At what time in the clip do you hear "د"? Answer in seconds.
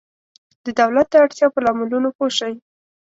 0.63-0.67, 1.11-1.15